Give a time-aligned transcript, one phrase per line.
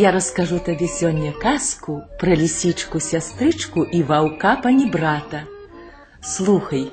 [0.00, 5.44] Я раскажу табе сёння казку пра лісічку сястрычку і ваўка панібрата.
[6.20, 6.90] Слухай.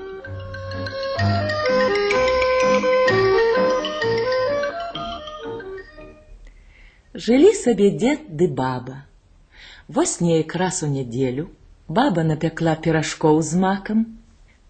[7.13, 9.03] Жылі сабе дзед ды баба.
[9.87, 11.49] Вось неяк раз у нядзелю
[11.87, 14.05] баба напякла піражкоў з макам,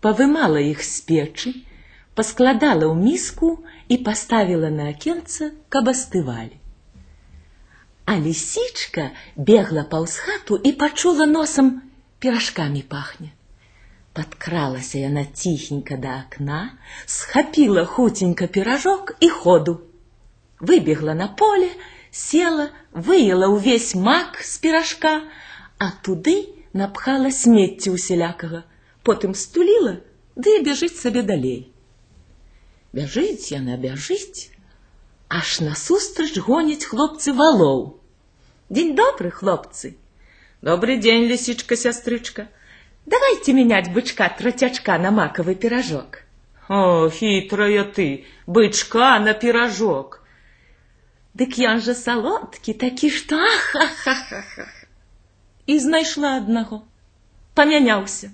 [0.01, 1.53] павымала іх з печы,
[2.17, 6.57] паскладала ў міску і паставіла на акенца, каб астывалі.
[8.07, 11.81] А лісічка бегла паўз хату і пачула носам
[12.19, 13.31] піражкамі пахне.
[14.13, 19.81] Падкралася яна ціхенька да акна, схапіла хуценька піражок і ходу.
[20.59, 21.71] Выбегла на поле,
[22.11, 25.13] села, выела ўвесь мак з піражка,
[25.79, 26.35] а туды
[26.73, 28.63] напхала смецці усялякага,
[29.03, 29.97] потым стуліла,
[30.35, 31.73] ды і бяжыць сабе далей.
[32.93, 34.53] Бяжыць яна бяжыць,
[35.29, 37.99] аж насустрач гоняць хлопцы валоў.
[38.69, 39.97] День добрый, хлопцы.
[40.61, 42.47] Добрый день, лисичка-сестричка.
[43.05, 46.23] Давайте менять бычка тротячка на маковый пирожок.
[46.69, 50.23] О, хитрая ты, бычка на пирожок.
[51.33, 54.69] Дык ён жа салодкі, такі што ахахахаха.
[55.65, 56.83] І знайшла аднаго.
[57.57, 58.29] Памяняўся.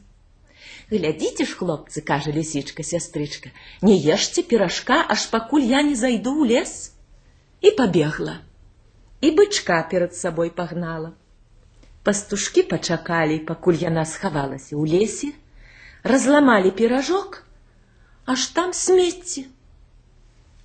[0.90, 6.56] Глядзіце ж, хлопцы, кажа лісічка сястрычка, не ешце піражка, аж пакуль я не зайду ў
[6.56, 6.92] лес.
[7.64, 8.40] І пабегла
[9.24, 11.12] і бычка перад сабой пагнала.
[12.04, 15.30] Пастушкі пачакалі, пакуль яна схавалася ў лесе,
[16.04, 17.40] разламалі піражок,
[18.28, 19.46] аж там смецці.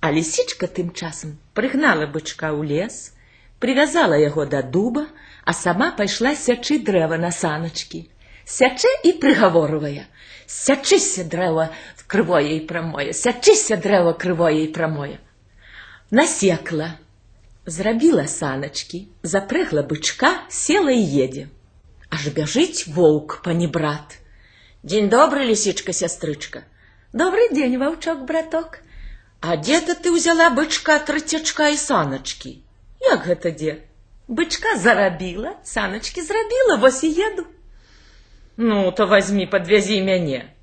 [0.04, 3.16] А лісічка тым часам прыгнала бычка ў лес,
[3.64, 5.08] привязала яго да дуба,
[5.48, 8.04] а сама пайшла сячы дрэва на саначкі.
[8.50, 10.06] Сячэ і прыгаворвае:
[10.46, 11.70] Сячыся дрэва
[12.10, 15.18] крывое і прамое, сячыся дрэва крывое і прамое.
[16.10, 16.96] Насекла,
[17.66, 21.44] Зрабіла саначкі, запрэгла бычка, села і едзе.
[22.10, 24.16] Аж бяжыць воўк панібрат.
[24.82, 26.64] Дзень добры, лісічка сястрычка.
[27.12, 28.80] Добры дзень, ваўчок браток.
[29.40, 32.56] А дзе то ты ўзяла бычка трацячка і саначкі?
[33.06, 33.76] Як гэта дзе?
[34.26, 37.46] Бычка зарабіла, саначкі зрабіла, вось і еду.
[38.59, 40.53] Ну, то возьми, подвязи мяне.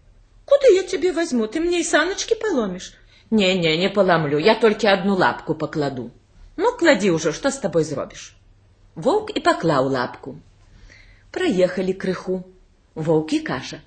[0.44, 1.46] Куды я тебе возьму?
[1.46, 2.94] Ты мне і саначкі паломіш?
[3.30, 6.10] Не, не, не паламлю, я толькі одну лапку пакладу.
[6.56, 8.36] Ну, клади уже, что с тобой зробишь?
[8.94, 10.38] Волк и поклал лапку.
[11.30, 12.44] Проехали крыху.
[12.94, 13.80] Волк и каша.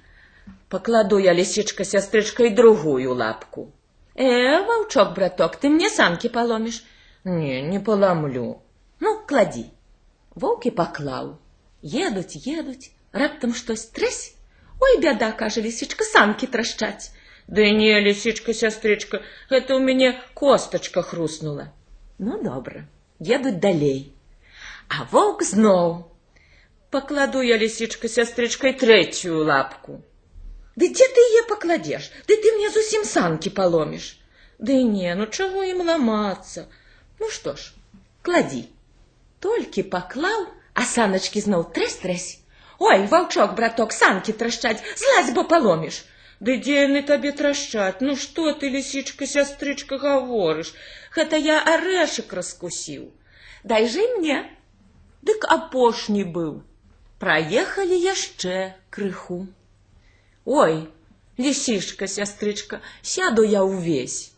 [0.70, 3.72] Покладу я, лисичка, сестричка, и другую лапку.
[4.16, 6.84] Э, волчок, браток, ты мне санки поломишь?
[7.24, 8.62] Не, не поломлю.
[9.00, 9.72] Ну, клади.
[10.34, 11.38] Волк и поклал.
[11.82, 14.36] Едуть, едуть, раптом штось тресь.
[14.80, 17.12] Ой, бяда, каже лисичка, санки трашчаць.
[17.48, 21.72] Да не, лисичка, сестричка, это у меня косточка хрустнула.
[22.18, 22.88] Ну, добра,
[23.20, 24.14] едуць далей.
[24.90, 26.12] А воўк зноў.
[26.90, 30.02] Пакладу я лісічка сястрычкай трэцюю лапку.
[30.76, 32.12] Ды дзе ты яе пакладзеш?
[32.28, 34.06] Ды ты мне зусім санкі паломіш.
[34.60, 36.66] Ды не, ну чаго ім ламацца?
[37.20, 37.74] Ну што ж,
[38.22, 38.64] кладі.
[39.40, 42.26] Толькі паклаў, а саначкі зноў трэс-трэс.
[42.81, 45.97] Ой, ваўчок, браток, санкі трашчаць, злазь, бо паломіш.
[46.49, 48.01] Ды дзе яны табе трашчаць?
[48.01, 50.73] Ну што ты, лісічка, сястрычка, гаворыш?
[51.17, 53.03] Гэта я арэшак раскусіў.
[53.73, 54.39] Дай жы мне.
[55.21, 56.55] Дык апошні быў.
[57.21, 58.57] Праехалі яшчэ
[58.89, 59.41] крыху.
[60.49, 60.89] Ой,
[61.37, 62.81] лісішка, сястрычка,
[63.15, 64.33] сяду я ўвесь.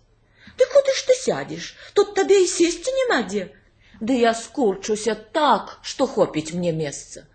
[0.59, 1.75] Ты куды ж ты сядзеш?
[1.95, 3.53] Тут табе і сесці няма дзе.
[4.01, 7.31] Ды я скурчуся так, што хопіць мне месца.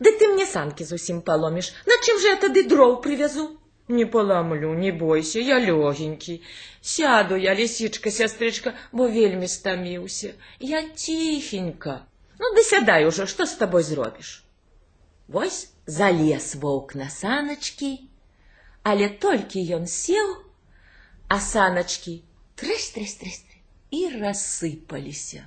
[0.00, 3.58] Ды ты мне санкі зусім паломіш, на чым жа я тады дроў прывязу?
[3.88, 6.42] Не поломлю, не бойся, я легенький.
[6.80, 10.32] Сяду я, лисичка, сестричка, бо вельми стомился.
[10.58, 12.06] Я тихенько.
[12.38, 14.44] Ну, да сядай уже, что с тобой зробишь?
[15.28, 18.00] Вось залез волк на саночки,
[18.82, 20.36] але толькі ён сел,
[21.28, 22.22] а саночки
[22.56, 23.44] трысь-трысь-трысь
[23.90, 25.44] и рассыпаліся.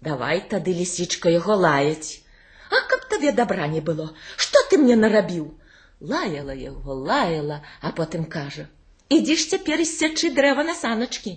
[0.00, 2.22] Давай тады лисичка яго лаять.
[2.70, 5.52] А каб табе добра не было, что ты мне нарабіў?
[6.00, 8.66] лаяла яго, лаяла, а потым кажа:
[9.16, 11.36] «Ідзі ж цяпер сячы дрэва на саначкі.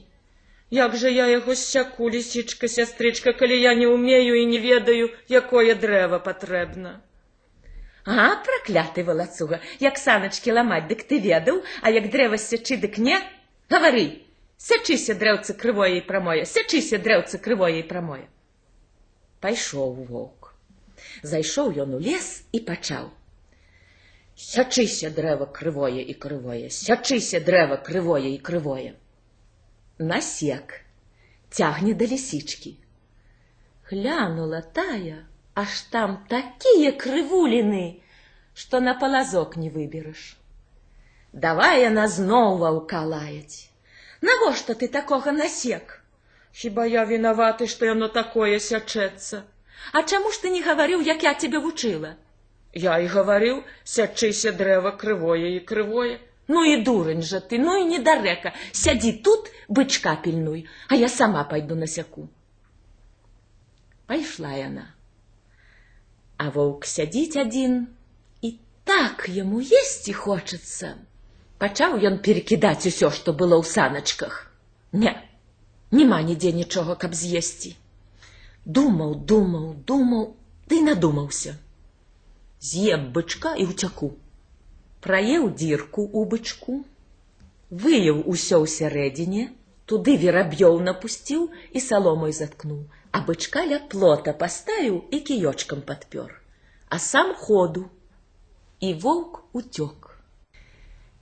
[0.71, 5.75] Як жа я яго сяку, лісічка, сястрычка, калі я не ўмею і не ведаю, якое
[5.75, 7.01] дрэва патрэбна.
[8.06, 13.19] А, пракляты валацуга, як саначкі ламаць, дык ты ведаў, а як дрэва сячы, дык не?
[13.69, 14.24] Гавары,
[14.57, 18.25] сячыся дрэўцы крывое і прамое, сячыся дрэўцы крывое і прамое.
[19.44, 20.43] Пайшоў воўк.
[21.23, 23.11] Зайшоў ён у лес і пачаў.
[24.35, 28.94] Сячыся дрэва крывое і крывое, сячыся дрэва крывое і крывое.
[30.00, 30.79] Насек
[31.50, 32.73] цягне да лісічкі.
[33.89, 38.01] Глянула тая, аж там такие крывуліны,
[38.53, 40.23] што на палазок не выбераш.
[41.33, 43.69] Давай яна зноў ваўка лаяць.
[44.21, 46.00] Навошта ты такога насек?
[46.53, 49.44] Хіба я вінаваты, што яно такое сячэцца?
[49.92, 52.16] А чаму ж ты не гаварыў, як я цябе вучыла?
[52.74, 56.20] Я і гаварыў, сячыся дрэва крывое і крывое.
[56.48, 58.52] Ну і дурань жа ты, ну і недарэка.
[58.72, 62.28] Сядзі тут, бычка пільнуй, а я сама пайду насяку.
[64.08, 64.90] Пайшла яна.
[66.38, 67.88] А воўк сядзіць адзін,
[68.42, 70.98] і так яму есці хочацца.
[71.64, 74.52] Пачаў ён перакідаць усё, што было ў саначках.
[74.92, 75.16] Не,
[75.92, 77.78] няма нідзе нічога, каб з'есці.
[78.69, 80.25] Думаў, думаў, думаў,
[80.69, 81.56] ды да надумаўся.
[82.61, 84.08] З'ем бычка і ўцяку.
[85.00, 86.75] Праеў дзірку ў бычку,
[87.70, 89.44] выяў усё ўсярэдзіне,
[89.88, 96.35] туды вераб'ёў напусціў і саломой заткнуў, а бычка ля плота паставіў і кіёчкам падпёр,
[96.88, 97.88] а сам ходу.
[98.81, 100.20] І воўк уцёк.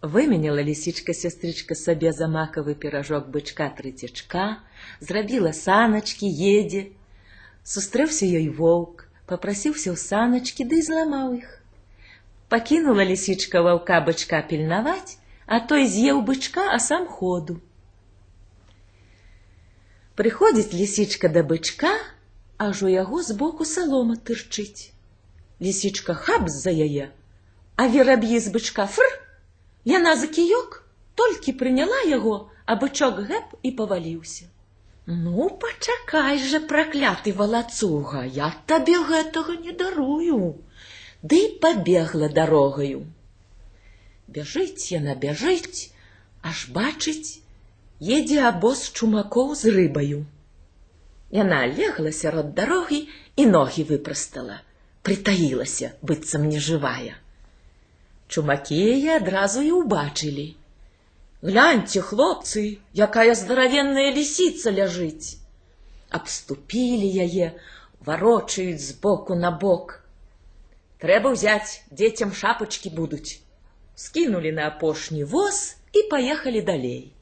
[0.02, 4.60] Выменяла лісічка сястрычка сабе за макавы піражок бычка трыцячка,
[5.00, 6.90] зрабіла саначкі, едзе.
[7.63, 11.49] Сустрэўся ёй воўк, попрасіўся ў саначкі ды зламаў іх.
[12.49, 17.61] Пакінула лісічка ваўка бычка пільнаваць, а той з'еў бычка, а сам ходу.
[20.17, 21.93] Прыходзіць лісічка да бычка,
[22.57, 24.91] аж у яго збоку салома тырчыць.
[25.61, 27.11] Лісічка хап з-за яе,
[27.77, 29.21] а вераб'і з бычка фр,
[29.89, 30.83] Яна за кіёк
[31.17, 34.45] толькі прыняла яго, а бычок гэп і паваліўся.
[35.05, 40.61] Ну, пачакай жа, пракляты валацуга, я табе гэтага не дарую.
[41.23, 43.07] Ды пабегла дарогаю.
[44.27, 45.89] Бяжыць яна бяжыць,
[46.43, 47.41] аж бачыць,
[47.99, 50.21] едзе абоз чумакоў з рыбаю.
[51.33, 53.01] Яна легла сярод дарогі
[53.41, 54.61] і ногі выпрастала,
[55.01, 57.17] прытаілася, быццам нежывая.
[58.29, 60.60] Чумакі яе адразу і ўбачылі.
[61.46, 65.38] Гляньце, хлопцы, якая здаравенная лісіца ляжыць.
[66.10, 67.52] Абступілі яе,
[68.08, 69.94] варочаюць з боку на бок.
[70.98, 73.38] Трэба ўзяць, дзецям шапачкі будуць.
[73.94, 77.12] Скінулі на апошні воз і паехалі далей.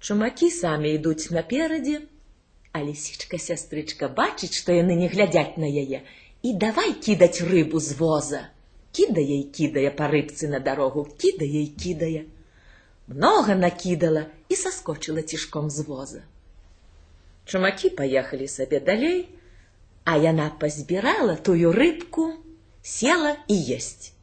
[0.00, 2.00] Чумакі самі ідуць наперадзе,
[2.72, 6.00] а лісічка сястрычка бачыць, што яны не глядзяць на яе
[6.42, 8.44] і давай кідаць рыбу з воза
[8.94, 12.22] кідае і кідае па рыбцы на дарогу, кідае і кідае.
[13.09, 16.19] Многа накідала і саскочыла цішком з воза.
[17.45, 19.29] Чумакі паехалі сабе далей,
[20.05, 22.37] а яна пазбірала тую рыбку,
[22.85, 24.13] села і есць.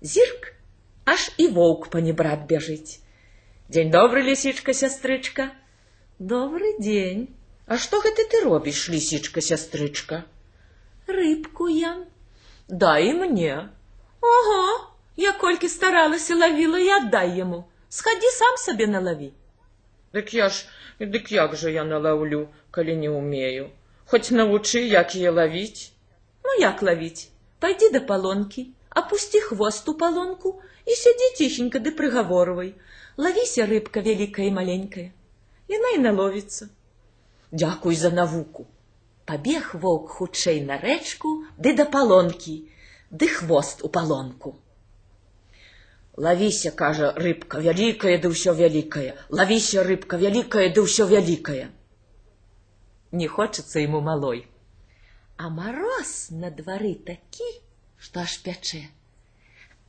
[0.00, 0.54] Зірк,
[1.04, 3.04] аж і воўк панебрат бяжыць.
[3.68, 5.52] Дзень добры, лісічка сястрычка.
[6.18, 7.28] Добры дзень.
[7.68, 10.24] А што гэта ты робіш, лісічка сястрычка?
[11.06, 11.92] Рыбку я.
[12.68, 13.68] Дай мне.
[14.20, 17.64] Ого, я колькі старалася лавіла і аддай яму.
[17.94, 19.26] Схадзі сам сабе налаві.
[20.14, 20.66] Дык я ж,
[21.14, 22.40] дык як жа я налаўлю,
[22.74, 23.66] калі не ўмею.
[24.12, 25.94] Хоць навучы, як яе лавіць.
[26.46, 27.30] Ну як лавіць?
[27.62, 28.64] Пайдзі да палонкі,
[29.02, 30.52] апусці хвост у палонку
[30.90, 32.74] і сядзі ціхенька ды прыгаворвай.
[33.26, 35.06] Лавіся рыбка вялікая і маленькая.
[35.76, 36.68] Яна і наловіцца.
[37.54, 38.66] Дзякуй за навуку.
[39.24, 42.58] Пабег воўк хутчэй на рэчку ды да палонкі
[43.22, 44.56] ды хвост у палонку.
[46.16, 51.74] Лавіся, кажа рыбка вялікая ды ўсё вялікае, лавіся рыбка вялікая ды ўсё вялікае.
[53.10, 54.46] Не хочацца ему малой.
[55.36, 57.50] А мароз на двары такі,
[57.98, 58.84] што аж пячэ.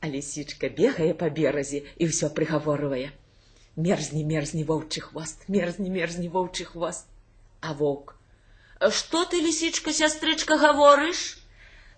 [0.02, 3.14] А лісічка бегае па беразе і ўсё прыгаворвае.
[3.78, 7.06] Мерзні, мерзні воўчы хвост, мерзні, мерзні воўчы хвост.
[7.60, 8.16] А воўк:
[8.98, 11.38] «Што ты, лісічка, сястрычка, гаворыш?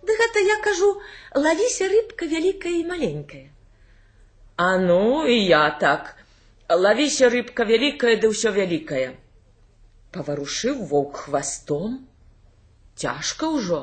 [0.04, 1.00] Ды гэта я кажу,
[1.34, 3.48] лавіся рыбка вялікая і маленькая.
[4.58, 6.16] А ну і я так.
[6.84, 9.14] Лавіся рыбка вялікая ды ўсё вялікае.
[10.16, 11.94] Паварушыў воўк хвастом.
[12.98, 13.80] Цяжка ўжо,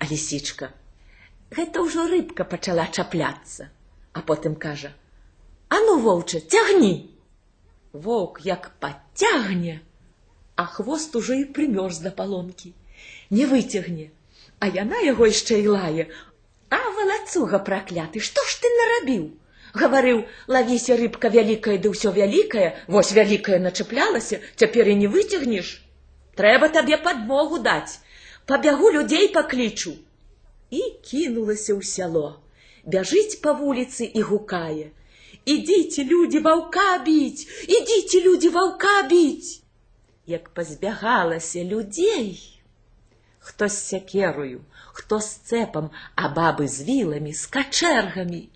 [0.00, 0.72] а лісічка.
[1.52, 3.68] Гэта ўжо рыбка пачала чапляцца,
[4.16, 4.92] а потым кажа:
[5.74, 7.14] «А ну воўча, цягні.
[7.92, 9.80] Воўк як падцягне,
[10.56, 12.72] а хвост ужо і прымёрз да палонкі,
[13.30, 14.08] не выцягне
[14.60, 16.04] а яна яго яшчэ і лае.
[16.70, 19.28] А валацуга пракляты, што ж ты нарабіў?
[19.74, 25.84] Гаварыў, лавіся рыбка вялікая ды ўсё вялікае, вось вялікая начаплялася, цяпер і не выцягнеш.
[26.40, 28.00] Трэба табе падмогу даць.
[28.46, 29.94] Пабягу людзей паклічу.
[30.70, 32.40] І кінулася ў сяло.
[32.84, 34.90] Бяжыць па вуліцы і гукае.
[35.44, 39.62] Ідзіце, людзі ваўка біць, ідзіце, людзі ваўка біць.
[40.28, 42.60] як пазбягалася людзей.
[43.38, 44.60] Хто з сякерою,
[44.92, 48.48] хто з цэпам, а бабы з віламі, з качэргамі.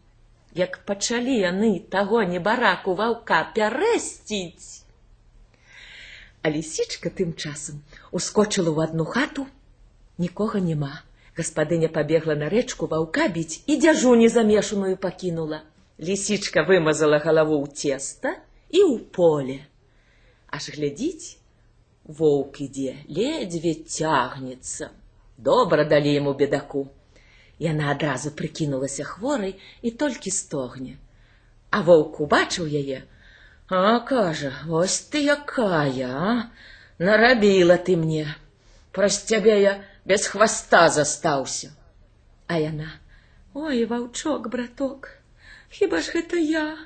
[0.55, 4.85] Як пачалі яны таго небараку ваўка пярэсціць.
[6.43, 7.81] А лісічка тым часам
[8.11, 9.47] ускочыла ў адну хату,
[10.19, 10.93] нікога няма.
[11.39, 15.63] Гаспадыня пабегла на рэчку ваўка біць і дзяжу незамешаную пакінула.
[15.97, 18.37] Лісічка вымазала галаву ў цеста
[18.69, 19.59] і ў поле.
[20.53, 21.41] Аж глядзіць,
[22.05, 24.93] воўк ідзе, ледзьве цягнецца.
[25.39, 26.91] Добра далі яму бедаку.
[27.59, 30.97] Яна адразу прыкінулася хворай і толькі стогне.
[31.71, 33.05] А воўк убачыў яе,
[33.69, 36.51] а кажа, вось ты якая, а?
[36.99, 38.27] нарабіла ты мне.
[38.93, 41.73] Праз цябе я без хваста застаўся.
[42.47, 42.93] А яна:
[43.55, 45.09] Ой, ваўчок, браток,
[45.73, 46.77] Хіба ж гэта я?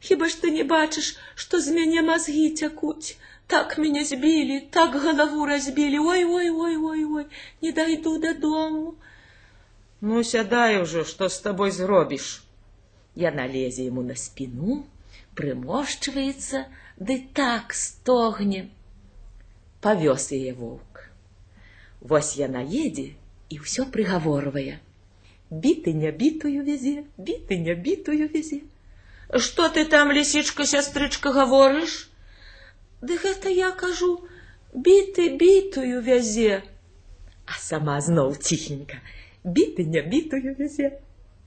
[0.00, 3.16] Хіба ж ты не бачыш, што з мяне мазгі цякуць?
[3.52, 7.26] Так мяне збілі, так галаву разбілі, ой, ой, ой, ой, ой,
[7.60, 8.94] не дайду дадому.
[10.00, 12.42] Ну, сядай ужо, што з табой зробіш.
[13.20, 14.84] Яна лезе яму на спіну,
[15.36, 16.64] прымошчваецца,
[16.96, 18.62] ды так стогне.
[19.84, 21.04] Павёз яе воўк.
[22.00, 23.12] Вось яна едзе
[23.52, 24.80] і ўсё прыгаворвае.
[25.50, 28.60] Біты не бітую вязе, біты не бітую вязе.
[29.36, 32.08] Што ты там, лісічка, сястрычка, гаворыш?
[33.02, 34.12] Ды гэта я кажу,
[34.72, 36.62] біты бітую вязе.
[37.44, 39.02] А сама зноў ціхенька,
[39.44, 41.00] біты не бітую вязе.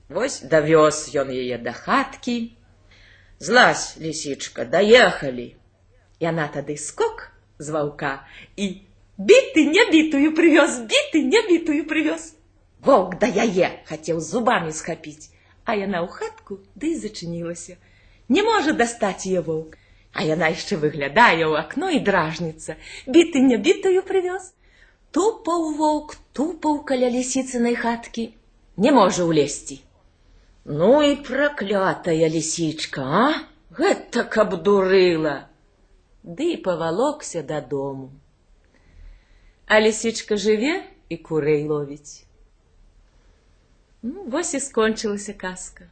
[0.08, 2.52] Вось давёз ён яе да хаткі.
[3.38, 5.56] Злазь, лісічка, даехалі.
[6.20, 8.82] Яна тады скок з ваўка і
[9.18, 12.34] біты не бітую прывёз, біты не бітую прывёз.
[12.84, 15.32] Воўк да яе хацеў зубамі схапіць,
[15.64, 17.76] а яна ў хатку ды да зачынілася.
[18.28, 19.78] Не можа дастаць яе воўк,
[20.12, 24.52] а яна яшчэ выглядае ў акно і дражніца, біты не бітую прывёз.
[25.13, 28.25] Тупаў воўк, тупаў каля лісіцынай хаткі,
[28.77, 29.79] не можа ўлезці.
[30.65, 33.27] Ну і праклятая лісічка, а?
[33.79, 35.49] Гэта каб дурыла.
[36.23, 38.11] Ды і павалокся дадому.
[39.65, 42.25] А лісічка жыве і курэй ловіць.
[44.01, 45.89] Ну, вось і скончылася казка.